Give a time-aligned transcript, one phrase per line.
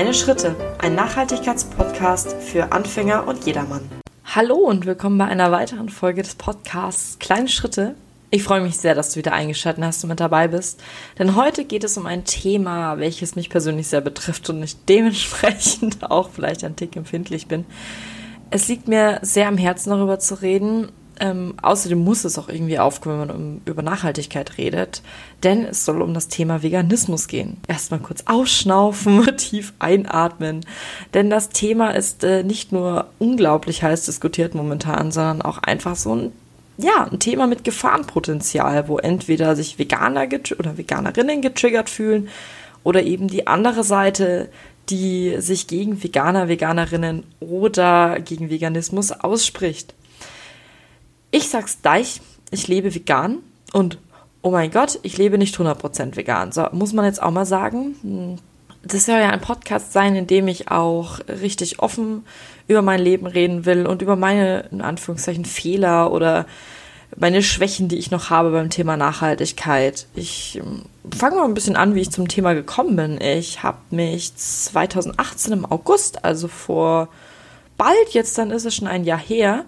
[0.00, 3.82] Kleine Schritte, ein Nachhaltigkeitspodcast für Anfänger und jedermann.
[4.24, 7.96] Hallo und willkommen bei einer weiteren Folge des Podcasts Kleine Schritte.
[8.30, 10.82] Ich freue mich sehr, dass du wieder eingeschaltet hast und mit dabei bist,
[11.18, 16.02] denn heute geht es um ein Thema, welches mich persönlich sehr betrifft und ich dementsprechend
[16.10, 17.66] auch vielleicht ein Tick empfindlich bin.
[18.48, 22.78] Es liegt mir sehr am Herzen, darüber zu reden ähm, außerdem muss es auch irgendwie
[22.78, 25.02] aufkommen, wenn man um, über Nachhaltigkeit redet,
[25.42, 27.58] denn es soll um das Thema Veganismus gehen.
[27.68, 30.64] Erstmal kurz ausschnaufen, tief einatmen,
[31.14, 36.16] denn das Thema ist äh, nicht nur unglaublich heiß diskutiert momentan, sondern auch einfach so
[36.16, 36.32] ein
[36.82, 40.26] ja, ein Thema mit Gefahrenpotenzial, wo entweder sich Veganer
[40.58, 42.30] oder Veganerinnen getriggert fühlen
[42.84, 44.48] oder eben die andere Seite,
[44.88, 49.94] die sich gegen Veganer, Veganerinnen oder gegen Veganismus ausspricht.
[51.30, 53.38] Ich sag's gleich, ich lebe vegan
[53.72, 53.98] und
[54.42, 56.52] oh mein Gott, ich lebe nicht 100% vegan.
[56.52, 57.96] So, muss man jetzt auch mal sagen.
[58.02, 58.36] Hm,
[58.82, 62.24] das soll ja ein Podcast sein, in dem ich auch richtig offen
[62.66, 66.46] über mein Leben reden will und über meine, in Anführungszeichen, Fehler oder
[67.16, 70.06] meine Schwächen, die ich noch habe beim Thema Nachhaltigkeit.
[70.14, 70.82] Ich hm,
[71.16, 73.20] fange mal ein bisschen an, wie ich zum Thema gekommen bin.
[73.20, 77.08] Ich habe mich 2018 im August, also vor
[77.76, 79.64] bald jetzt, dann ist es schon ein Jahr her,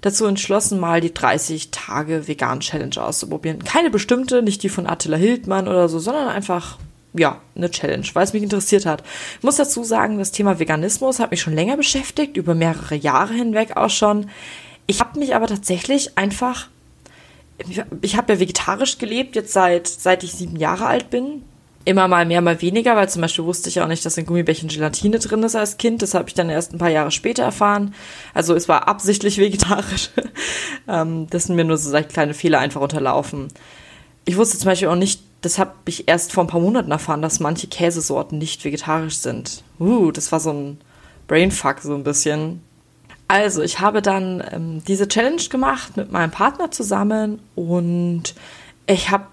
[0.00, 3.64] dazu entschlossen, mal die 30 Tage Vegan Challenge auszuprobieren.
[3.64, 6.78] Keine bestimmte, nicht die von Attila Hildmann oder so, sondern einfach
[7.12, 9.02] ja, eine Challenge, weil es mich interessiert hat.
[9.38, 13.34] Ich muss dazu sagen, das Thema Veganismus hat mich schon länger beschäftigt, über mehrere Jahre
[13.34, 14.30] hinweg auch schon.
[14.86, 16.68] Ich habe mich aber tatsächlich einfach,
[18.00, 21.42] ich habe ja vegetarisch gelebt, jetzt seit, seit ich sieben Jahre alt bin
[21.84, 24.68] immer mal mehr, mal weniger, weil zum Beispiel wusste ich auch nicht, dass in Gummibärchen
[24.68, 26.02] Gelatine drin ist als Kind.
[26.02, 27.94] Das habe ich dann erst ein paar Jahre später erfahren.
[28.34, 30.10] Also es war absichtlich vegetarisch.
[30.88, 33.48] ähm, das sind mir nur so kleine Fehler einfach unterlaufen.
[34.26, 37.22] Ich wusste zum Beispiel auch nicht, das habe ich erst vor ein paar Monaten erfahren,
[37.22, 39.64] dass manche Käsesorten nicht vegetarisch sind.
[39.78, 40.78] Uh, das war so ein
[41.28, 42.62] Brainfuck so ein bisschen.
[43.26, 48.34] Also, ich habe dann ähm, diese Challenge gemacht mit meinem Partner zusammen und
[48.86, 49.24] ich habe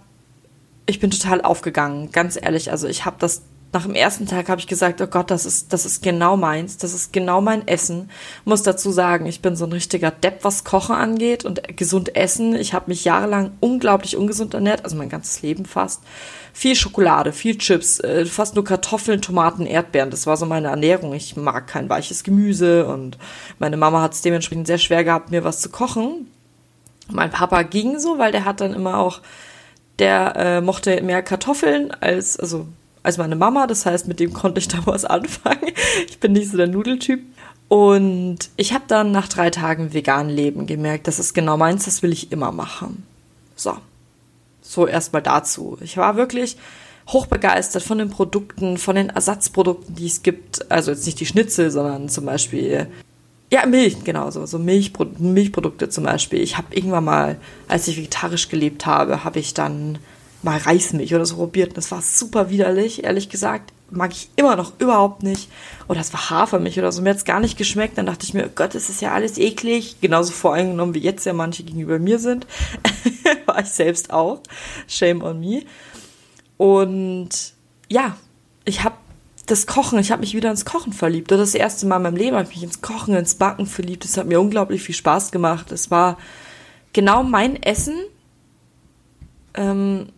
[0.87, 2.71] ich bin total aufgegangen, ganz ehrlich.
[2.71, 3.43] Also ich habe das
[3.73, 6.77] nach dem ersten Tag habe ich gesagt, oh Gott, das ist das ist genau meins,
[6.77, 8.09] das ist genau mein Essen.
[8.45, 12.55] Muss dazu sagen, ich bin so ein richtiger Depp, was Kochen angeht und gesund essen.
[12.55, 16.01] Ich habe mich jahrelang unglaublich ungesund ernährt, also mein ganzes Leben fast.
[16.53, 20.09] Viel Schokolade, viel Chips, äh, fast nur Kartoffeln, Tomaten, Erdbeeren.
[20.11, 21.13] Das war so meine Ernährung.
[21.13, 23.17] Ich mag kein weiches Gemüse und
[23.59, 26.31] meine Mama hat es dementsprechend sehr schwer gehabt, mir was zu kochen.
[27.11, 29.21] Mein Papa ging so, weil der hat dann immer auch
[29.99, 32.67] der äh, mochte mehr Kartoffeln als, also,
[33.03, 33.67] als meine Mama.
[33.67, 35.71] Das heißt, mit dem konnte ich da was anfangen.
[36.07, 37.21] Ich bin nicht so der Nudeltyp.
[37.67, 42.01] Und ich habe dann nach drei Tagen vegan Leben gemerkt, das ist genau meins, das
[42.01, 43.05] will ich immer machen.
[43.55, 43.75] So.
[44.61, 45.77] So erstmal dazu.
[45.81, 46.57] Ich war wirklich
[47.09, 50.71] hochbegeistert von den Produkten, von den Ersatzprodukten, die es gibt.
[50.71, 52.87] Also jetzt nicht die Schnitzel, sondern zum Beispiel
[53.51, 54.45] ja, Milch, genau so.
[54.45, 56.41] So Milchpro Milchprodukte zum Beispiel.
[56.41, 57.37] Ich habe irgendwann mal,
[57.67, 59.99] als ich vegetarisch gelebt habe, habe ich dann
[60.43, 61.77] mal Reismilch oder so probiert.
[61.77, 63.71] Das war super widerlich, ehrlich gesagt.
[63.89, 65.49] Mag ich immer noch überhaupt nicht.
[65.87, 67.01] Oder es war Hafermilch oder so.
[67.01, 67.97] Mir hat es gar nicht geschmeckt.
[67.97, 69.95] Dann dachte ich mir, oh Gott, das ist ja alles eklig.
[70.01, 72.45] Genauso voreingenommen, wie jetzt ja manche gegenüber mir sind.
[73.45, 74.41] war ich selbst auch.
[74.87, 75.63] Shame on me.
[76.57, 77.53] Und
[77.87, 78.17] ja,
[78.65, 78.95] ich habe
[79.47, 81.31] das Kochen, ich habe mich wieder ins Kochen verliebt.
[81.31, 84.05] Das, das erste Mal in meinem Leben habe ich mich ins Kochen, ins Backen verliebt.
[84.05, 85.71] Es hat mir unglaublich viel Spaß gemacht.
[85.71, 86.17] Es war
[86.93, 87.95] genau mein Essen.
[89.53, 90.09] Ähm,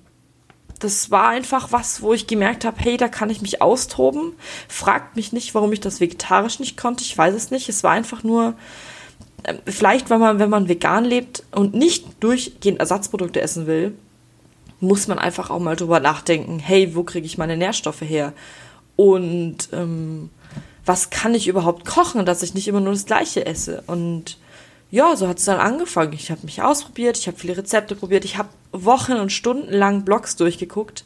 [0.79, 4.33] das war einfach was, wo ich gemerkt habe, hey, da kann ich mich austoben.
[4.67, 7.03] Fragt mich nicht, warum ich das vegetarisch nicht konnte.
[7.03, 7.69] Ich weiß es nicht.
[7.69, 8.55] Es war einfach nur,
[9.43, 13.93] äh, vielleicht, wenn man, wenn man vegan lebt und nicht durchgehend Ersatzprodukte essen will,
[14.79, 18.33] muss man einfach auch mal drüber nachdenken, hey, wo kriege ich meine Nährstoffe her?
[18.99, 20.29] Und ähm,
[20.85, 23.81] was kann ich überhaupt kochen, dass ich nicht immer nur das Gleiche esse?
[23.87, 24.37] Und
[24.91, 26.11] ja, so hat es dann angefangen.
[26.11, 30.03] Ich habe mich ausprobiert, ich habe viele Rezepte probiert, ich habe Wochen und Stunden lang
[30.03, 31.05] Blogs durchgeguckt.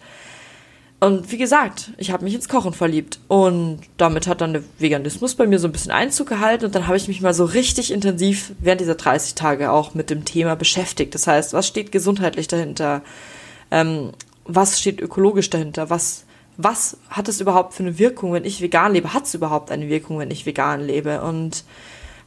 [1.02, 3.20] Und wie gesagt, ich habe mich ins Kochen verliebt.
[3.28, 6.66] Und damit hat dann der Veganismus bei mir so ein bisschen Einzug gehalten.
[6.66, 10.10] Und dann habe ich mich mal so richtig intensiv während dieser 30 Tage auch mit
[10.10, 11.14] dem Thema beschäftigt.
[11.14, 13.04] Das heißt, was steht gesundheitlich dahinter?
[13.70, 14.14] Ähm,
[14.46, 15.92] was steht ökologisch dahinter?
[15.92, 16.26] Was
[16.58, 19.14] was hat es überhaupt für eine Wirkung, wenn ich vegan lebe?
[19.14, 21.22] Hat es überhaupt eine Wirkung, wenn ich vegan lebe?
[21.22, 21.64] Und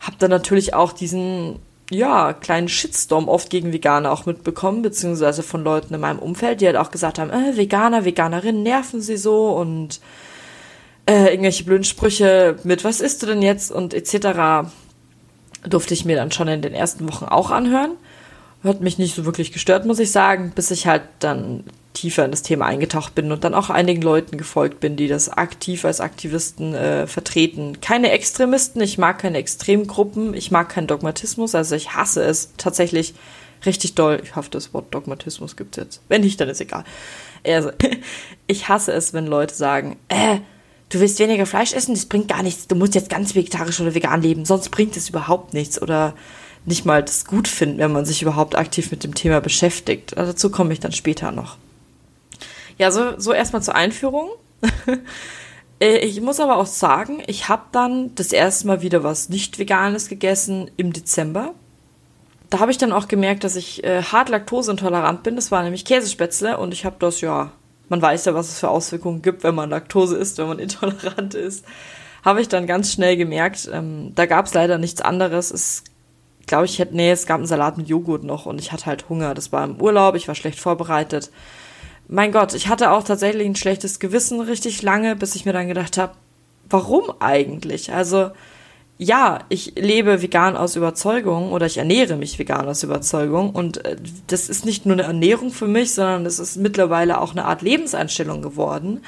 [0.01, 5.63] habe dann natürlich auch diesen ja, kleinen Shitstorm oft gegen Veganer auch mitbekommen, beziehungsweise von
[5.63, 9.51] Leuten in meinem Umfeld, die halt auch gesagt haben, äh, Veganer, Veganerinnen nerven sie so
[9.51, 10.01] und
[11.09, 14.69] äh, irgendwelche blöden Sprüche mit, was isst du denn jetzt und etc.
[15.69, 17.93] durfte ich mir dann schon in den ersten Wochen auch anhören.
[18.65, 21.63] Hat mich nicht so wirklich gestört, muss ich sagen, bis ich halt dann
[21.97, 25.29] tiefer in das Thema eingetaucht bin und dann auch einigen Leuten gefolgt bin, die das
[25.29, 27.81] aktiv als Aktivisten äh, vertreten.
[27.81, 33.15] Keine Extremisten, ich mag keine Extremgruppen, ich mag keinen Dogmatismus, also ich hasse es tatsächlich
[33.65, 34.21] richtig doll.
[34.23, 36.01] Ich hoffe, das Wort Dogmatismus gibt es jetzt.
[36.09, 36.85] Wenn nicht, dann ist egal.
[37.45, 37.71] Also,
[38.47, 40.39] ich hasse es, wenn Leute sagen, äh,
[40.91, 42.69] du willst weniger Fleisch essen, das bringt gar nichts.
[42.69, 45.81] Du musst jetzt ganz vegetarisch oder vegan leben, sonst bringt es überhaupt nichts.
[45.81, 46.15] Oder
[46.67, 50.17] nicht mal das gut finden, wenn man sich überhaupt aktiv mit dem Thema beschäftigt.
[50.17, 51.57] Also dazu komme ich dann später noch.
[52.79, 54.31] Ja, so, so erstmal zur Einführung.
[55.79, 59.59] Äh, ich muss aber auch sagen, ich habe dann das erste Mal wieder was nicht
[59.59, 61.53] veganes gegessen im Dezember.
[62.49, 65.37] Da habe ich dann auch gemerkt, dass ich äh, hart laktoseintolerant bin.
[65.37, 67.53] Das war nämlich Käsespätzle und ich habe das ja,
[67.91, 71.35] man weiß ja, was es für Auswirkungen gibt, wenn man Laktose isst, wenn man intolerant
[71.35, 71.67] ist.
[72.25, 73.69] Habe ich dann ganz schnell gemerkt.
[73.71, 75.51] Ähm, da gab es leider nichts anderes.
[75.51, 75.85] Es
[76.47, 79.09] glaube ich, hätte, nee, es gab einen Salat mit Joghurt noch und ich hatte halt
[79.09, 79.35] Hunger.
[79.35, 81.31] Das war im Urlaub, ich war schlecht vorbereitet.
[82.09, 85.69] Mein Gott, ich hatte auch tatsächlich ein schlechtes Gewissen richtig lange, bis ich mir dann
[85.69, 86.13] gedacht habe,
[86.69, 87.93] warum eigentlich?
[87.93, 88.31] Also,
[88.99, 93.97] ja, ich lebe vegan aus Überzeugung oder ich ernähre mich vegan aus Überzeugung und äh,
[94.29, 97.63] das ist nicht nur eine Ernährung für mich, sondern es ist mittlerweile auch eine Art
[97.63, 99.03] Lebenseinstellung geworden.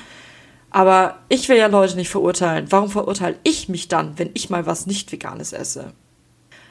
[0.71, 2.67] Aber ich will ja Leute nicht verurteilen.
[2.71, 5.93] Warum verurteile ich mich dann, wenn ich mal was nicht veganes esse?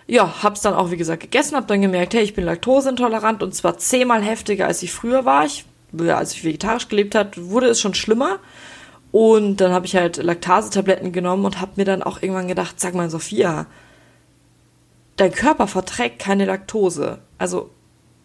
[0.07, 3.53] ja, hab's dann auch, wie gesagt, gegessen, hab dann gemerkt, hey, ich bin laktoseintolerant und
[3.53, 5.45] zwar zehnmal heftiger, als ich früher war.
[5.45, 8.39] Ich, als ich vegetarisch gelebt hat, wurde es schon schlimmer.
[9.11, 12.93] Und dann habe ich halt Laktasetabletten genommen und habe mir dann auch irgendwann gedacht, sag
[12.93, 13.67] mal, Sophia,
[15.15, 17.19] dein Körper verträgt keine Laktose.
[17.37, 17.71] Also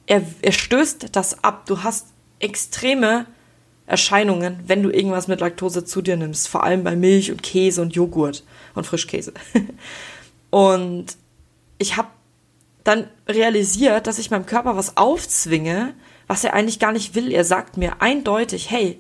[0.06, 1.66] er, er stößt das ab.
[1.66, 2.08] Du hast
[2.40, 3.26] extreme
[3.86, 6.48] Erscheinungen, wenn du irgendwas mit Laktose zu dir nimmst.
[6.48, 8.44] Vor allem bei Milch und Käse und Joghurt
[8.74, 9.32] und Frischkäse.
[10.50, 11.16] und
[11.78, 12.08] ich habe
[12.84, 15.94] dann realisiert, dass ich meinem Körper was aufzwinge,
[16.32, 17.30] was er eigentlich gar nicht will.
[17.30, 18.98] Er sagt mir eindeutig, hey,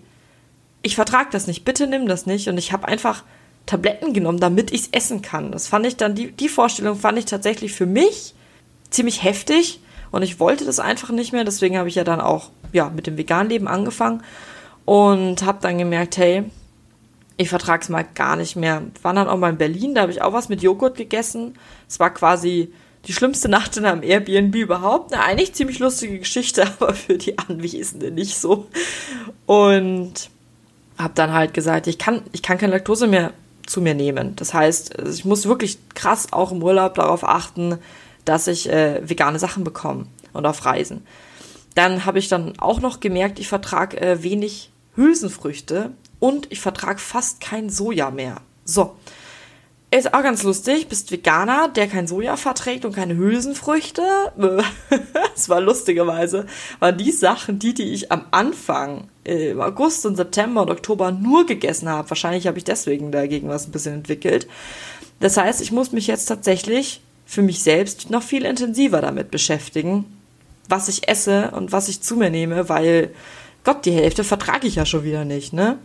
[0.82, 2.46] ich vertrage das nicht, bitte nimm das nicht.
[2.48, 3.24] Und ich habe einfach
[3.64, 5.50] Tabletten genommen, damit ich es essen kann.
[5.50, 8.34] Das fand ich dann, die, die Vorstellung fand ich tatsächlich für mich
[8.90, 9.80] ziemlich heftig.
[10.10, 11.44] Und ich wollte das einfach nicht mehr.
[11.44, 14.22] Deswegen habe ich ja dann auch ja, mit dem Veganleben angefangen
[14.84, 16.44] und habe dann gemerkt, hey,
[17.38, 18.82] ich vertrage es mal gar nicht mehr.
[19.00, 21.54] War dann auch mal in Berlin, da habe ich auch was mit Joghurt gegessen.
[21.88, 22.74] Es war quasi
[23.06, 25.12] die schlimmste Nacht in einem Airbnb überhaupt.
[25.12, 28.66] Eine eigentlich ziemlich lustige Geschichte, aber für die Anwesenden nicht so.
[29.46, 30.30] Und
[30.98, 33.32] habe dann halt gesagt, ich kann, ich kann keine Laktose mehr
[33.66, 34.36] zu mir nehmen.
[34.36, 37.78] Das heißt, ich muss wirklich krass auch im Urlaub darauf achten,
[38.24, 41.04] dass ich äh, vegane Sachen bekomme und auf Reisen.
[41.74, 46.98] Dann habe ich dann auch noch gemerkt, ich vertrage äh, wenig Hülsenfrüchte und ich vertrage
[46.98, 48.36] fast kein Soja mehr.
[48.64, 48.94] So.
[49.94, 54.02] Ist auch ganz lustig, bist Veganer, der kein Soja verträgt und keine Hülsenfrüchte.
[55.34, 56.46] das war lustigerweise,
[56.78, 61.12] waren die Sachen, die, die ich am Anfang äh, im August und September und Oktober
[61.12, 62.08] nur gegessen habe.
[62.08, 64.48] Wahrscheinlich habe ich deswegen dagegen was ein bisschen entwickelt.
[65.20, 70.06] Das heißt, ich muss mich jetzt tatsächlich für mich selbst noch viel intensiver damit beschäftigen,
[70.70, 73.12] was ich esse und was ich zu mir nehme, weil
[73.62, 75.76] Gott, die Hälfte vertrage ich ja schon wieder nicht, ne?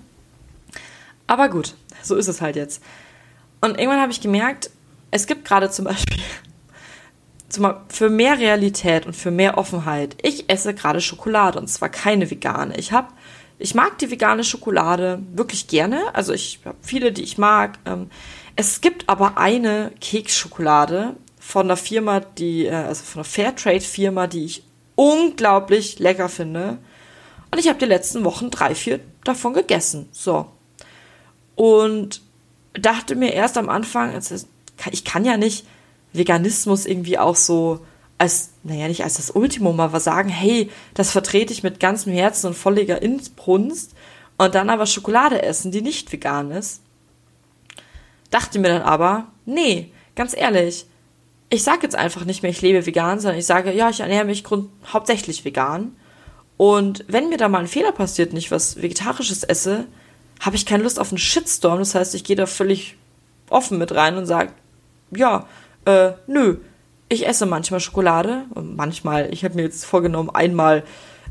[1.28, 2.82] Aber gut, so ist es halt jetzt.
[3.62, 4.70] Und irgendwann habe ich gemerkt,
[5.12, 6.18] es gibt gerade zum Beispiel
[7.90, 10.16] für mehr Realität und für mehr Offenheit.
[10.22, 12.78] Ich esse gerade Schokolade und zwar keine vegane.
[12.78, 13.08] Ich habe,
[13.58, 16.14] ich mag die vegane Schokolade wirklich gerne.
[16.14, 17.80] Also ich habe viele, die ich mag.
[17.86, 18.10] Ähm,
[18.56, 24.46] es gibt aber eine Keksschokolade von der Firma, die, äh, also von der Fairtrade-Firma, die
[24.46, 24.64] ich
[24.96, 26.78] unglaublich lecker finde.
[27.52, 30.10] Und ich habe die letzten Wochen drei, vier davon gegessen.
[30.12, 30.48] So.
[31.56, 32.22] Und
[32.80, 34.20] dachte mir erst am Anfang,
[34.92, 35.66] ich kann ja nicht
[36.14, 37.86] Veganismus irgendwie auch so
[38.18, 42.48] als, naja, nicht als das Ultimum, aber sagen, hey, das vertrete ich mit ganzem Herzen
[42.48, 43.94] und volliger Inbrunst
[44.38, 46.82] und dann aber Schokolade essen, die nicht vegan ist.
[48.32, 50.86] Dachte mir dann aber, nee, ganz ehrlich,
[51.50, 54.26] ich sage jetzt einfach nicht mehr, ich lebe vegan, sondern ich sage, ja, ich ernähre
[54.26, 55.96] mich grund hauptsächlich vegan.
[56.58, 59.86] Und wenn mir da mal ein Fehler passiert, nicht was Vegetarisches esse,
[60.40, 61.80] habe ich keine Lust auf einen Shitstorm.
[61.80, 62.98] Das heißt, ich gehe da völlig
[63.50, 64.52] offen mit rein und sage,
[65.12, 65.48] ja,
[65.86, 66.58] äh, nö,
[67.10, 68.46] ich esse manchmal Schokolade.
[68.56, 70.84] Manchmal, ich habe mir jetzt vorgenommen, einmal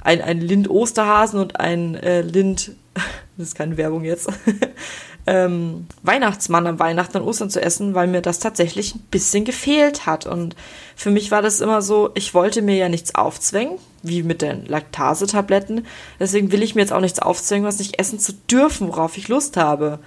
[0.02, 2.72] ein, ein Lind-Osterhasen und ein äh, Lind,
[3.36, 4.28] das ist keine Werbung jetzt,
[5.26, 10.06] ähm, Weihnachtsmann am Weihnachten und Ostern zu essen, weil mir das tatsächlich ein bisschen gefehlt
[10.06, 10.26] hat.
[10.26, 10.54] Und
[10.94, 14.66] für mich war das immer so, ich wollte mir ja nichts aufzwängen, wie mit den
[14.66, 15.86] Laktasetabletten.
[16.20, 19.26] Deswegen will ich mir jetzt auch nichts aufzwängen, was nicht essen zu dürfen, worauf ich
[19.26, 19.98] Lust habe.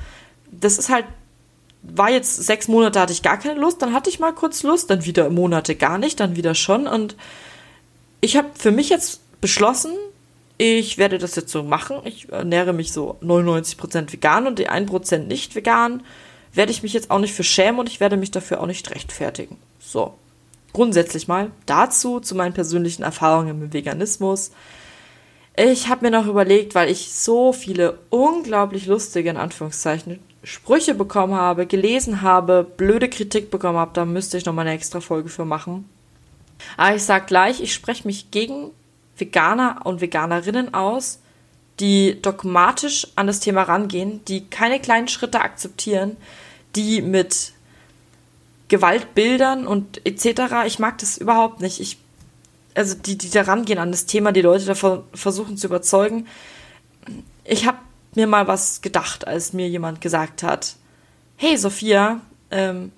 [0.51, 1.05] Das ist halt,
[1.83, 4.89] war jetzt sechs Monate hatte ich gar keine Lust, dann hatte ich mal kurz Lust,
[4.89, 6.87] dann wieder Monate gar nicht, dann wieder schon.
[6.87, 7.17] Und
[8.21, 9.91] ich habe für mich jetzt beschlossen,
[10.61, 12.01] ich werde das jetzt so machen.
[12.03, 16.03] Ich ernähre mich so 99% vegan und die 1% nicht vegan.
[16.51, 18.91] Werde ich mich jetzt auch nicht für schämen und ich werde mich dafür auch nicht
[18.91, 19.55] rechtfertigen.
[19.79, 20.15] So.
[20.73, 24.51] Grundsätzlich mal dazu, zu meinen persönlichen Erfahrungen im Veganismus.
[25.55, 31.35] Ich habe mir noch überlegt, weil ich so viele unglaublich lustige, in Anführungszeichen, Sprüche bekommen
[31.35, 35.29] habe, gelesen habe, blöde Kritik bekommen habe, da müsste ich noch mal eine extra Folge
[35.29, 35.89] für machen.
[36.75, 38.71] Aber ich sag gleich, ich spreche mich gegen
[39.19, 41.19] Veganer und Veganerinnen aus,
[41.79, 46.17] die dogmatisch an das Thema rangehen, die keine kleinen Schritte akzeptieren,
[46.75, 47.53] die mit
[48.67, 50.65] Gewaltbildern und etc.
[50.65, 51.79] Ich mag das überhaupt nicht.
[51.79, 51.97] Ich,
[52.75, 56.27] also die, die da rangehen an das Thema, die Leute davon versuchen zu überzeugen.
[57.43, 57.79] Ich habe
[58.15, 60.75] mir mal was gedacht, als mir jemand gesagt hat,
[61.35, 62.21] hey Sophia,
[62.51, 62.91] ähm,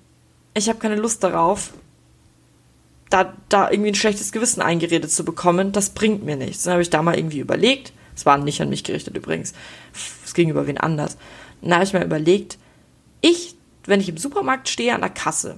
[0.54, 1.72] ich habe keine Lust darauf,
[3.12, 6.62] da, da irgendwie ein schlechtes Gewissen eingeredet zu bekommen, das bringt mir nichts.
[6.62, 9.52] Dann habe ich da mal irgendwie überlegt, es war nicht an mich gerichtet übrigens,
[10.24, 11.16] es ging über wen anders.
[11.60, 12.58] Dann habe ich mir überlegt,
[13.20, 13.54] ich,
[13.84, 15.56] wenn ich im Supermarkt stehe an der Kasse,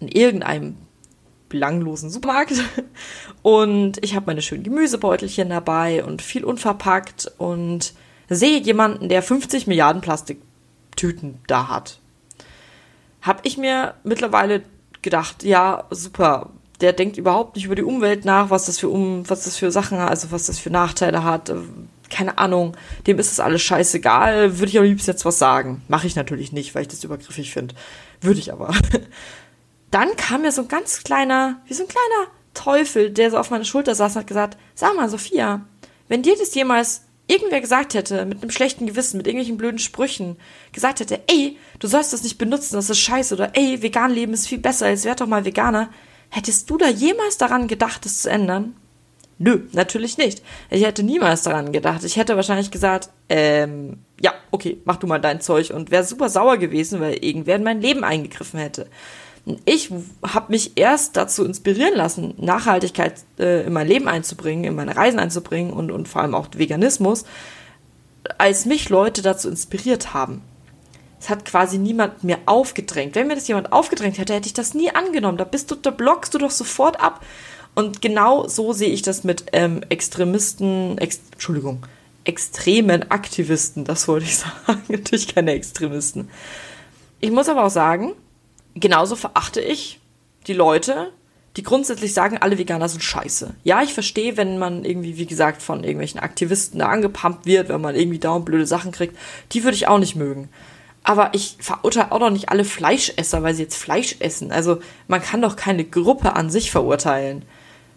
[0.00, 0.76] in irgendeinem
[1.48, 2.54] belanglosen Supermarkt
[3.42, 7.94] und ich habe meine schönen Gemüsebeutelchen dabei und viel unverpackt und
[8.28, 12.00] sehe jemanden, der 50 Milliarden Plastiktüten da hat,
[13.22, 14.62] habe ich mir mittlerweile
[15.04, 19.28] gedacht, ja, super, der denkt überhaupt nicht über die Umwelt nach, was das für um,
[19.30, 21.52] was das für Sachen, also was das für Nachteile hat.
[22.10, 24.58] Keine Ahnung, dem ist es alles scheißegal.
[24.58, 25.82] Würde ich am liebsten jetzt was sagen.
[25.88, 27.74] Mache ich natürlich nicht, weil ich das übergriffig finde.
[28.20, 28.74] Würde ich aber.
[29.90, 33.50] Dann kam mir so ein ganz kleiner, wie so ein kleiner Teufel, der so auf
[33.50, 35.62] meiner Schulter saß und hat gesagt, sag mal, Sophia,
[36.08, 40.36] wenn dir das jemals irgendwer gesagt hätte, mit einem schlechten Gewissen, mit irgendwelchen blöden Sprüchen,
[40.72, 44.34] gesagt hätte, ey, du sollst das nicht benutzen, das ist scheiße, oder ey, vegan leben
[44.34, 45.90] ist viel besser, jetzt werd doch mal Veganer,
[46.28, 48.74] hättest du da jemals daran gedacht, das zu ändern?
[49.38, 50.42] Nö, natürlich nicht.
[50.70, 52.04] Ich hätte niemals daran gedacht.
[52.04, 56.28] Ich hätte wahrscheinlich gesagt, ähm, ja, okay, mach du mal dein Zeug und wäre super
[56.28, 58.86] sauer gewesen, weil irgendwer in mein Leben eingegriffen hätte.
[59.66, 59.90] Ich
[60.22, 65.18] habe mich erst dazu inspirieren lassen, Nachhaltigkeit äh, in mein Leben einzubringen, in meine Reisen
[65.18, 67.24] einzubringen und, und vor allem auch Veganismus,
[68.38, 70.40] als mich Leute dazu inspiriert haben.
[71.20, 73.14] Es hat quasi niemand mir aufgedrängt.
[73.14, 75.38] Wenn mir das jemand aufgedrängt hätte, hätte ich das nie angenommen.
[75.38, 77.24] Da bist du, da blockst du doch sofort ab.
[77.74, 81.86] Und genau so sehe ich das mit ähm, Extremisten, ex, Entschuldigung,
[82.24, 84.36] extremen Aktivisten, das wollte ich
[84.66, 84.82] sagen.
[84.88, 86.30] Natürlich keine Extremisten.
[87.20, 88.12] Ich muss aber auch sagen,
[88.74, 90.00] genauso verachte ich
[90.46, 91.12] die Leute,
[91.56, 93.54] die grundsätzlich sagen, alle Veganer sind scheiße.
[93.62, 97.80] Ja, ich verstehe, wenn man irgendwie, wie gesagt, von irgendwelchen Aktivisten da angepumpt wird, wenn
[97.80, 99.16] man irgendwie dauernd blöde Sachen kriegt.
[99.52, 100.48] Die würde ich auch nicht mögen.
[101.04, 104.50] Aber ich verurteile auch noch nicht alle Fleischesser, weil sie jetzt Fleisch essen.
[104.50, 107.44] Also man kann doch keine Gruppe an sich verurteilen.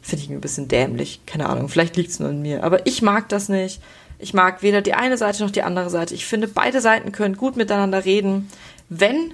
[0.02, 1.22] Finde ich ein bisschen dämlich.
[1.26, 2.64] Keine Ahnung, vielleicht liegt es nur in mir.
[2.64, 3.82] Aber ich mag das nicht.
[4.20, 6.14] Ich mag weder die eine Seite noch die andere Seite.
[6.14, 8.50] Ich finde, beide Seiten können gut miteinander reden.
[8.90, 9.34] Wenn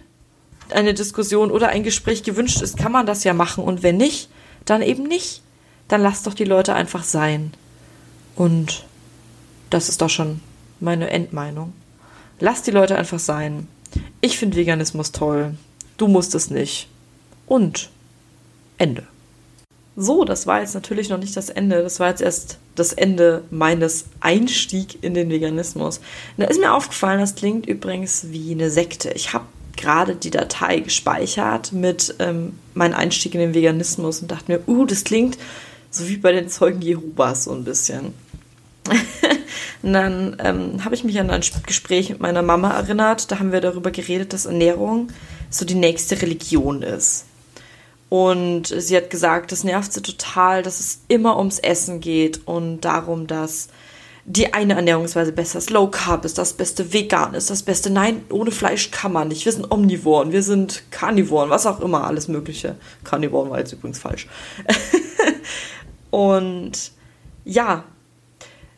[0.74, 3.64] eine Diskussion oder ein Gespräch gewünscht ist, kann man das ja machen.
[3.64, 4.30] Und wenn nicht,
[4.66, 5.42] dann eben nicht.
[5.88, 7.54] Dann lasst doch die Leute einfach sein.
[8.36, 8.86] Und
[9.70, 10.40] das ist doch schon
[10.80, 11.74] meine Endmeinung.
[12.40, 13.68] Lasst die Leute einfach sein.
[14.22, 15.56] Ich finde Veganismus toll.
[15.98, 16.88] Du musst es nicht.
[17.46, 17.90] Und
[18.78, 19.08] Ende.
[19.96, 21.84] So, das war jetzt natürlich noch nicht das Ende.
[21.84, 26.02] Das war jetzt erst das Ende meines Einstieg in den Veganismus.
[26.38, 29.12] Da ist mir aufgefallen, das klingt übrigens wie eine Sekte.
[29.12, 34.52] Ich habe gerade die Datei gespeichert mit ähm, meinem Einstieg in den Veganismus und dachte
[34.52, 35.38] mir, uh, das klingt
[35.90, 38.14] so wie bei den Zeugen Jehovas so ein bisschen.
[39.82, 43.32] und dann ähm, habe ich mich an ein Gespräch mit meiner Mama erinnert.
[43.32, 45.10] Da haben wir darüber geredet, dass Ernährung
[45.50, 47.26] so die nächste Religion ist.
[48.10, 52.82] Und sie hat gesagt, das nervt sie total, dass es immer ums Essen geht und
[52.82, 53.70] darum, dass
[54.26, 55.70] die eine Ernährungsweise besser ist.
[55.70, 57.90] Low Carb ist das Beste, vegan ist das Beste.
[57.90, 59.44] Nein, ohne Fleisch kann man nicht.
[59.46, 62.76] Wir sind Omnivoren, wir sind Karnivoren, was auch immer, alles Mögliche.
[63.04, 64.28] Karnivoren war jetzt übrigens falsch.
[66.10, 66.92] und
[67.44, 67.84] ja,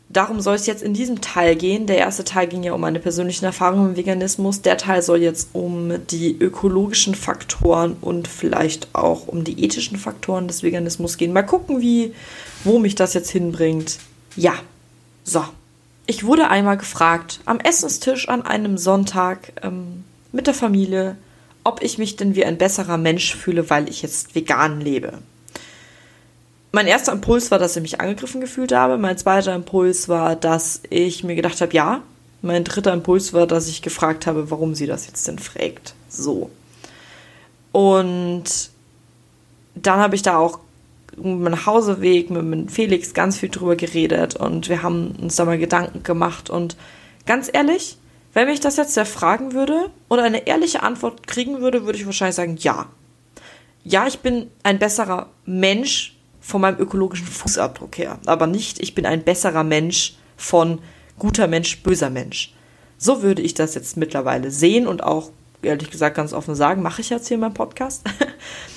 [0.10, 1.86] darum soll es jetzt in diesem Teil gehen.
[1.86, 4.64] Der erste Teil ging ja um meine persönlichen Erfahrungen im Veganismus.
[4.64, 10.48] Der Teil soll jetzt um die ökologischen Faktoren und vielleicht auch um die ethischen Faktoren
[10.48, 11.34] des Veganismus gehen.
[11.34, 12.16] Mal gucken, wie,
[12.64, 14.00] wo mich das jetzt hinbringt.
[14.36, 14.56] Ja,
[15.26, 15.44] so,
[16.06, 21.18] ich wurde einmal gefragt, am Essenstisch an einem Sonntag ähm, mit der Familie,
[21.64, 25.14] ob ich mich denn wie ein besserer Mensch fühle, weil ich jetzt vegan lebe.
[26.72, 28.98] Mein erster Impuls war, dass ich mich angegriffen gefühlt habe.
[28.98, 32.04] Mein zweiter Impuls war, dass ich mir gedacht habe, ja.
[32.42, 35.96] Mein dritter Impuls war, dass ich gefragt habe, warum sie das jetzt denn fragt.
[36.08, 36.52] So.
[37.72, 38.70] Und
[39.74, 40.60] dann habe ich da auch
[41.18, 45.58] meinem Hauseweg mit, mit Felix ganz viel drüber geredet und wir haben uns da mal
[45.58, 46.50] Gedanken gemacht.
[46.50, 46.76] Und
[47.26, 47.98] ganz ehrlich,
[48.34, 52.06] wenn mich das jetzt der fragen würde oder eine ehrliche Antwort kriegen würde, würde ich
[52.06, 52.88] wahrscheinlich sagen, ja.
[53.84, 59.06] Ja, ich bin ein besserer Mensch von meinem ökologischen Fußabdruck her, aber nicht, ich bin
[59.06, 60.80] ein besserer Mensch von
[61.18, 62.54] guter Mensch, böser Mensch.
[62.98, 65.32] So würde ich das jetzt mittlerweile sehen und auch
[65.62, 68.04] ehrlich gesagt ganz offen sagen, mache ich jetzt hier in meinem Podcast.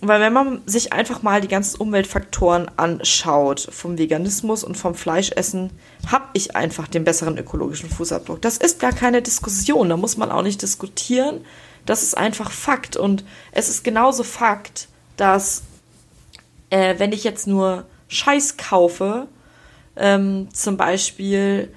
[0.00, 5.70] Weil wenn man sich einfach mal die ganzen Umweltfaktoren anschaut, vom Veganismus und vom Fleischessen,
[6.06, 8.40] habe ich einfach den besseren ökologischen Fußabdruck.
[8.40, 11.44] Das ist gar keine Diskussion, da muss man auch nicht diskutieren.
[11.84, 12.96] Das ist einfach Fakt.
[12.96, 15.62] Und es ist genauso Fakt, dass
[16.70, 19.26] äh, wenn ich jetzt nur Scheiß kaufe,
[19.96, 21.74] ähm, zum Beispiel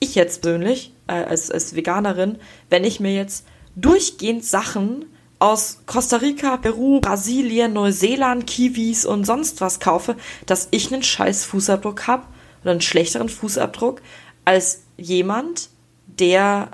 [0.00, 2.38] ich jetzt persönlich äh, als, als Veganerin,
[2.70, 5.04] wenn ich mir jetzt durchgehend Sachen
[5.42, 10.14] aus Costa Rica, Peru, Brasilien, Neuseeland, Kiwis und sonst was kaufe,
[10.46, 12.22] dass ich einen scheiß Fußabdruck habe
[12.62, 14.02] oder einen schlechteren Fußabdruck
[14.44, 15.68] als jemand,
[16.06, 16.70] der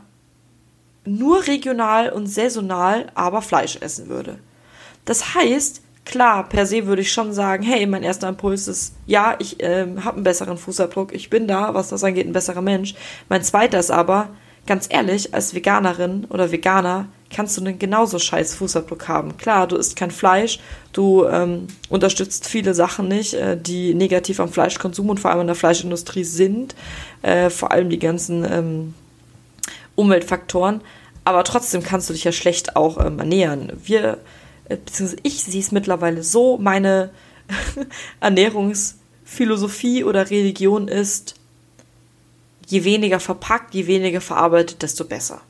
[1.07, 4.39] nur regional und saisonal aber Fleisch essen würde.
[5.07, 9.37] Das heißt, klar, per se würde ich schon sagen, hey, mein erster Impuls ist, ja,
[9.39, 12.95] ich äh, habe einen besseren Fußabdruck, ich bin da, was das angeht, ein besserer Mensch.
[13.31, 14.29] Mein zweiter ist aber,
[14.67, 19.37] ganz ehrlich, als Veganerin oder Veganer kannst du einen genauso scheiß Fußabdruck haben.
[19.37, 20.61] Klar, du isst kein Fleisch,
[20.93, 25.47] du ähm, unterstützt viele Sachen nicht, äh, die negativ am Fleischkonsum und vor allem an
[25.47, 26.75] der Fleischindustrie sind,
[27.23, 28.95] äh, vor allem die ganzen ähm,
[29.95, 30.81] Umweltfaktoren,
[31.25, 33.73] aber trotzdem kannst du dich ja schlecht auch ähm, ernähren.
[33.85, 34.19] Wir,
[34.69, 37.11] äh, beziehungsweise ich sehe es mittlerweile so, meine
[38.21, 41.35] Ernährungsphilosophie oder Religion ist,
[42.67, 45.41] je weniger verpackt, je weniger verarbeitet, desto besser.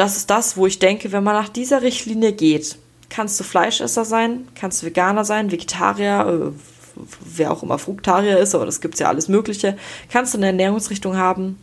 [0.00, 2.78] Das ist das, wo ich denke, wenn man nach dieser Richtlinie geht,
[3.10, 8.54] kannst du Fleischesser sein, kannst du Veganer sein, Vegetarier, äh, wer auch immer Fruktarier ist,
[8.54, 9.76] aber das gibt es ja alles Mögliche,
[10.10, 11.58] kannst du eine Ernährungsrichtung haben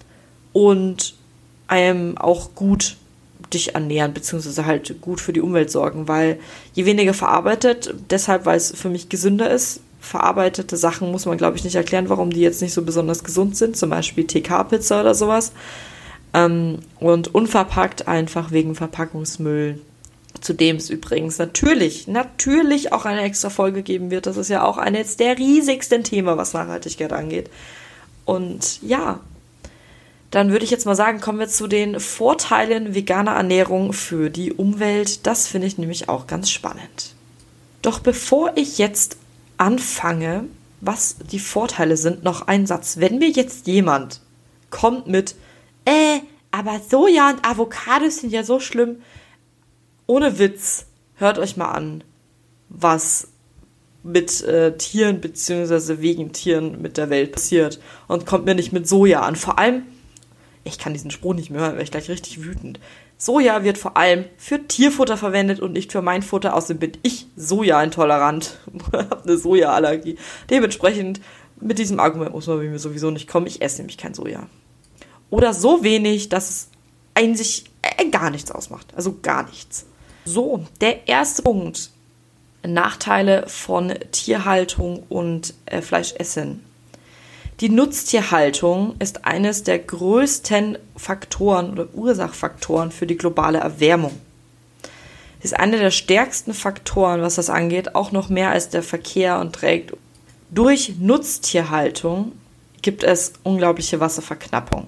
[0.54, 1.16] und
[1.68, 2.98] einem auch gut
[3.52, 6.40] dich ernähren, beziehungsweise halt gut für die Umwelt sorgen, weil
[6.76, 11.58] je weniger verarbeitet, deshalb, weil es für mich gesünder ist, verarbeitete Sachen muss man, glaube
[11.58, 15.16] ich, nicht erklären, warum die jetzt nicht so besonders gesund sind, zum Beispiel TK-Pizza oder
[15.16, 15.54] sowas.
[16.34, 19.82] Ähm, und unverpackt einfach wegen Verpackungsmüll.
[20.42, 24.28] Zu dem es übrigens natürlich, natürlich auch eine extra Folge geben wird.
[24.28, 27.50] Das ist ja auch eines der riesigsten Themen, was Nachhaltigkeit angeht.
[28.26, 29.20] Und ja,
[30.32, 34.54] dann würde ich jetzt mal sagen, kommen wir zu den Vorteilen veganer Ernährung für die
[34.54, 35.26] Umwelt.
[35.26, 37.16] Das finde ich nämlich auch ganz spannend.
[37.82, 39.18] Doch bevor ich jetzt
[39.58, 40.44] anfange,
[40.82, 42.98] was die Vorteile sind, noch ein Satz.
[42.98, 44.22] Wenn mir jetzt jemand
[44.70, 45.36] kommt mit,
[45.88, 46.20] äh,
[46.52, 48.98] aber Soja und Avocados sind ja so schlimm,
[50.06, 52.04] ohne Witz, hört euch mal an,
[52.70, 53.30] was
[54.04, 56.02] mit äh, Tieren bzw.
[56.02, 59.38] wegen Tieren mit der Welt passiert und kommt mir nicht mit Soja an.
[59.38, 59.84] Vor allem,
[60.66, 62.80] ich kann diesen Spruch nicht mehr hören, weil ich gleich richtig wütend.
[63.18, 66.54] Soja wird vor allem für Tierfutter verwendet und nicht für mein Futter.
[66.54, 68.60] Außerdem bin ich Soja-intolerant,
[68.94, 70.18] habe eine Soja-Allergie.
[70.50, 71.22] Dementsprechend
[71.62, 73.48] mit diesem Argument muss man mir sowieso nicht kommen.
[73.48, 74.48] Ich esse nämlich kein Soja.
[75.30, 76.68] Oder so wenig, dass es
[77.14, 78.88] eigentlich äh, gar nichts ausmacht.
[78.96, 79.86] Also gar nichts.
[80.26, 81.92] So, der erste Punkt.
[82.66, 86.64] Nachteile von Tierhaltung und äh, Fleischessen.
[87.60, 94.20] Die Nutztierhaltung ist eines der größten Faktoren oder Ursachfaktoren für die globale Erwärmung.
[95.40, 99.40] Sie ist einer der stärksten Faktoren, was das angeht, auch noch mehr als der Verkehr
[99.40, 99.94] und trägt.
[100.52, 102.34] Durch Nutztierhaltung
[102.82, 104.88] gibt es unglaubliche Wasserverknappung.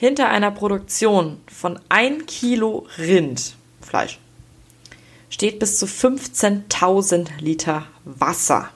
[0.00, 4.20] Hinter einer Produktion von 1 Kilo Rindfleisch
[5.28, 8.68] steht bis zu 15.000 Liter Wasser.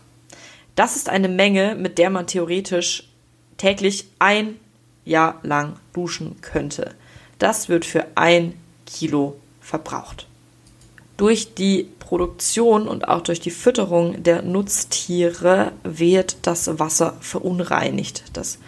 [0.75, 3.09] Das ist eine Menge, mit der man theoretisch
[3.57, 4.57] täglich ein
[5.05, 6.93] Jahr lang duschen könnte.
[7.39, 8.55] Das wird für ein
[8.85, 10.27] Kilo verbraucht.
[11.19, 18.59] Durch die Produktion und auch durch die Fütterung der Nutztiere wird das Wasser verunreinigt, das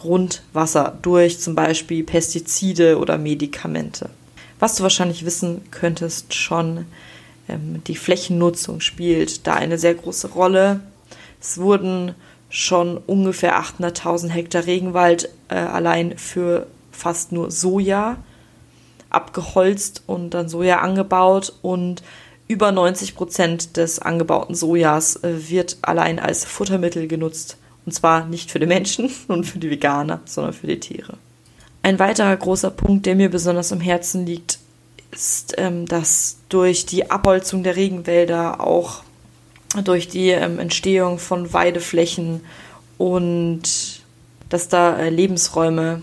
[0.00, 4.08] Grundwasser durch zum Beispiel Pestizide oder Medikamente.
[4.58, 6.86] Was du wahrscheinlich wissen könntest schon,
[7.48, 10.80] ähm, die Flächennutzung spielt da eine sehr große Rolle.
[11.40, 12.14] Es wurden
[12.48, 18.16] schon ungefähr 800.000 Hektar Regenwald äh, allein für fast nur Soja
[19.10, 22.02] abgeholzt und dann Soja angebaut und
[22.48, 27.58] über 90 Prozent des angebauten Sojas äh, wird allein als Futtermittel genutzt.
[27.86, 31.14] Und zwar nicht für die Menschen und für die Veganer, sondern für die Tiere.
[31.82, 34.58] Ein weiterer großer Punkt, der mir besonders am Herzen liegt,
[35.12, 39.02] ist, ähm, dass durch die Abholzung der Regenwälder auch
[39.84, 42.42] durch die ähm, Entstehung von Weideflächen
[42.98, 44.02] und
[44.48, 46.02] dass da äh, Lebensräume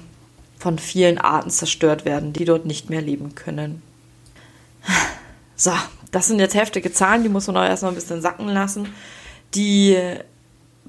[0.57, 3.81] von vielen Arten zerstört werden, die dort nicht mehr leben können.
[5.55, 5.71] So,
[6.11, 8.87] das sind jetzt heftige Zahlen, die muss man auch erstmal ein bisschen sacken lassen.
[9.53, 9.97] Die,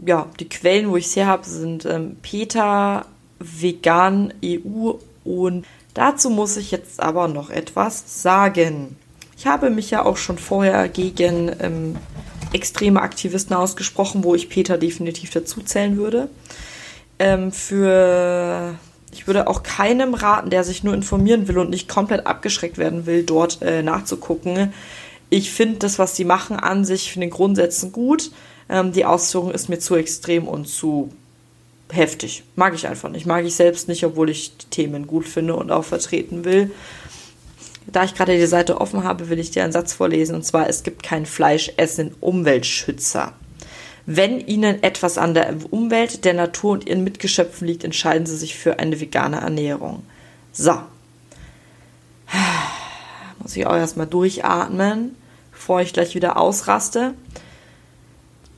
[0.05, 3.05] ja, die Quellen, wo ich es her habe, sind ähm, PETA,
[3.39, 4.93] Vegan EU
[5.25, 8.97] und dazu muss ich jetzt aber noch etwas sagen.
[9.37, 11.97] Ich habe mich ja auch schon vorher gegen ähm,
[12.53, 16.29] extreme Aktivisten ausgesprochen, wo ich Peter definitiv dazu zählen würde.
[17.19, 18.75] Ähm, für
[19.13, 23.07] ich würde auch keinem raten, der sich nur informieren will und nicht komplett abgeschreckt werden
[23.07, 24.73] will, dort äh, nachzugucken.
[25.31, 28.31] Ich finde das, was sie machen, an sich von den Grundsätzen gut.
[28.68, 31.11] Ähm, die Ausführung ist mir zu extrem und zu
[31.90, 32.44] heftig.
[32.57, 33.26] Mag ich einfach nicht.
[33.26, 36.70] Mag ich selbst nicht, obwohl ich die Themen gut finde und auch vertreten will.
[37.87, 40.35] Da ich gerade die Seite offen habe, will ich dir einen Satz vorlesen.
[40.35, 43.33] Und zwar, es gibt kein Fleisch, es sind Umweltschützer.
[44.04, 48.57] Wenn Ihnen etwas an der Umwelt, der Natur und Ihren Mitgeschöpfen liegt, entscheiden Sie sich
[48.57, 50.02] für eine vegane Ernährung.
[50.52, 50.72] So.
[53.38, 55.14] Muss ich auch erstmal durchatmen,
[55.52, 57.14] bevor ich gleich wieder ausraste.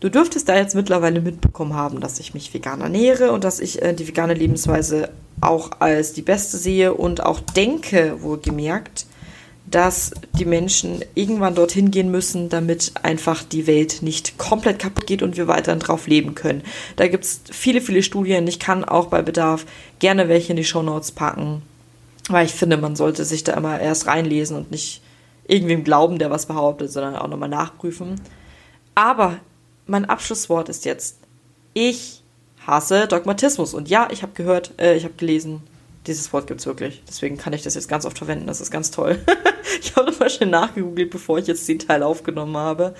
[0.00, 3.82] Du dürftest da jetzt mittlerweile mitbekommen haben, dass ich mich vegan ernähre und dass ich
[3.82, 5.10] äh, die vegane Lebensweise
[5.42, 9.06] auch als die beste sehe und auch denke, wohlgemerkt,
[9.70, 15.22] dass die Menschen irgendwann dorthin gehen müssen, damit einfach die Welt nicht komplett kaputt geht
[15.22, 16.62] und wir weiterhin drauf leben können.
[16.96, 18.46] Da gibt es viele, viele Studien.
[18.48, 19.66] Ich kann auch bei Bedarf
[19.98, 21.62] gerne welche in die Shownotes packen,
[22.28, 25.02] weil ich finde, man sollte sich da immer erst reinlesen und nicht
[25.46, 28.20] irgendwem glauben, der was behauptet, sondern auch nochmal nachprüfen.
[28.94, 29.36] Aber
[29.86, 31.18] mein Abschlusswort ist jetzt,
[31.74, 32.22] ich
[32.66, 33.74] hasse Dogmatismus.
[33.74, 35.62] Und ja, ich habe gehört, äh, ich habe gelesen,
[36.06, 37.02] dieses Wort gibt es wirklich.
[37.06, 38.46] Deswegen kann ich das jetzt ganz oft verwenden.
[38.46, 39.18] Das ist ganz toll.
[39.80, 42.94] ich habe nochmal schnell nachgegoogelt, bevor ich jetzt den Teil aufgenommen habe.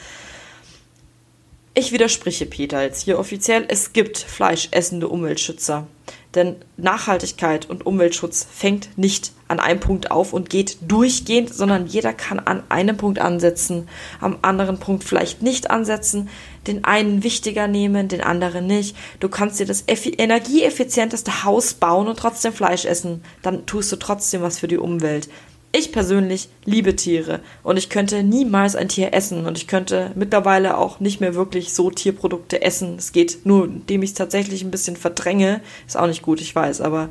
[1.72, 3.64] Ich widerspreche Peter jetzt hier offiziell.
[3.68, 5.86] Es gibt fleischessende Umweltschützer.
[6.34, 12.12] Denn Nachhaltigkeit und Umweltschutz fängt nicht an einem Punkt auf und geht durchgehend, sondern jeder
[12.12, 13.88] kann an einem Punkt ansetzen,
[14.20, 16.28] am anderen Punkt vielleicht nicht ansetzen,
[16.66, 18.96] den einen wichtiger nehmen, den anderen nicht.
[19.18, 23.22] Du kannst dir das energieeffizienteste Haus bauen und trotzdem Fleisch essen.
[23.42, 25.28] Dann tust du trotzdem was für die Umwelt.
[25.72, 30.76] Ich persönlich liebe Tiere und ich könnte niemals ein Tier essen und ich könnte mittlerweile
[30.76, 32.96] auch nicht mehr wirklich so Tierprodukte essen.
[32.98, 35.60] Es geht nur, indem ich es tatsächlich ein bisschen verdränge.
[35.86, 37.08] Ist auch nicht gut, ich weiß, aber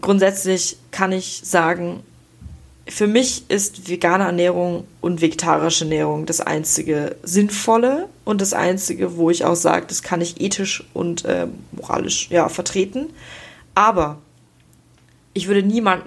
[0.00, 2.02] grundsätzlich kann ich sagen,
[2.88, 9.30] für mich ist vegane Ernährung und vegetarische Ernährung das einzige Sinnvolle und das einzige, wo
[9.30, 13.10] ich auch sage, das kann ich ethisch und äh, moralisch ja vertreten.
[13.74, 14.18] Aber
[15.32, 16.04] ich würde niemand,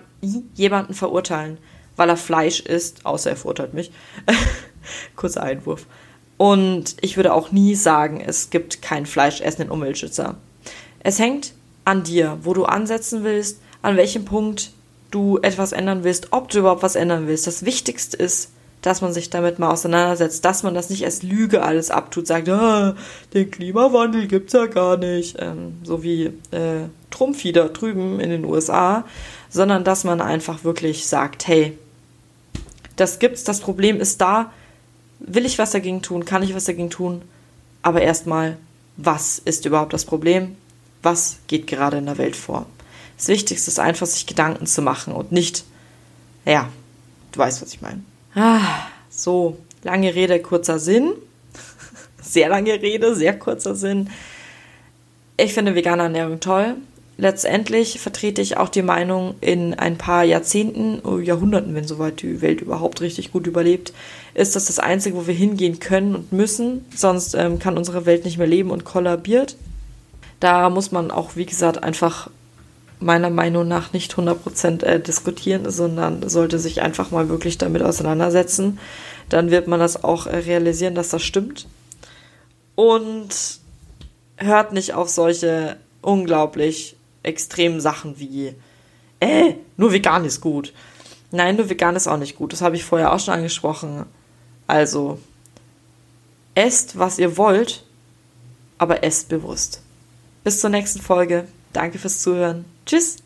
[0.56, 1.58] jemanden verurteilen,
[1.96, 3.92] weil er Fleisch isst, außer er verurteilt mich.
[5.16, 5.86] Kurzer Einwurf.
[6.38, 10.36] Und ich würde auch nie sagen, es gibt kein fleischessenden Umweltschützer.
[11.00, 11.54] Es hängt
[11.86, 14.72] an dir, wo du ansetzen willst, an welchem Punkt
[15.12, 17.48] du etwas ändern willst, ob du überhaupt was ändern willst.
[17.48, 21.64] Das Wichtigste ist, dass man sich damit mal auseinandersetzt, dass man das nicht als Lüge
[21.64, 22.96] alles abtut, sagt, ah,
[23.34, 28.46] den Klimawandel gibt's ja gar nicht, ähm, so wie äh, Trump wieder drüben in den
[28.46, 29.04] USA,
[29.50, 31.78] sondern dass man einfach wirklich sagt, hey,
[32.96, 34.52] das gibt's, das Problem ist da,
[35.20, 37.24] will ich was dagegen tun, kann ich was dagegen tun,
[37.82, 38.58] aber erstmal,
[38.98, 40.56] was ist überhaupt das Problem?
[41.02, 42.66] Was geht gerade in der Welt vor?
[43.18, 45.64] Das Wichtigste ist einfach, sich Gedanken zu machen und nicht,
[46.46, 46.70] ja,
[47.32, 48.04] du weißt, was ich meine.
[48.34, 51.14] Ah, so, lange Rede, kurzer Sinn.
[52.22, 54.10] sehr lange Rede, sehr kurzer Sinn.
[55.38, 56.76] Ich finde vegane Ernährung toll.
[57.18, 62.42] Letztendlich vertrete ich auch die Meinung, in ein paar Jahrzehnten, oh, Jahrhunderten, wenn soweit die
[62.42, 63.94] Welt überhaupt richtig gut überlebt,
[64.34, 66.84] ist das das Einzige, wo wir hingehen können und müssen.
[66.94, 69.56] Sonst ähm, kann unsere Welt nicht mehr leben und kollabiert.
[70.42, 72.30] Da muss man auch, wie gesagt, einfach
[73.00, 78.80] meiner Meinung nach nicht 100% äh, diskutieren, sondern sollte sich einfach mal wirklich damit auseinandersetzen.
[79.30, 81.68] Dann wird man das auch äh, realisieren, dass das stimmt.
[82.76, 83.60] Und
[84.38, 88.54] hört nicht auf solche unglaublich extremen Sachen wie,
[89.20, 90.74] äh, nur vegan ist gut.
[91.32, 92.54] Nein, nur vegan ist auch nicht gut.
[92.54, 94.06] Das habe ich vorher auch schon angesprochen.
[94.68, 95.20] Also,
[96.54, 97.84] esst, was ihr wollt,
[98.78, 99.82] aber esst bewusst.
[100.44, 101.48] Bis zur nächsten Folge.
[101.76, 102.64] Danke fürs Zuhören.
[102.86, 103.18] Tschüss.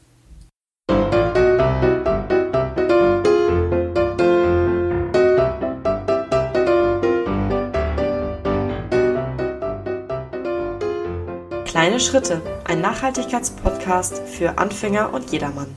[11.65, 15.75] Kleine Schritte, ein Nachhaltigkeitspodcast für Anfänger und jedermann.